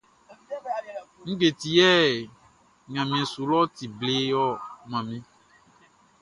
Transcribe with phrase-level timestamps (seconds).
[1.29, 1.91] Ngue ti yɛ
[2.93, 4.47] ɲanmiɛn su lɔʼn ti ble ɔ,
[4.89, 5.17] manmi?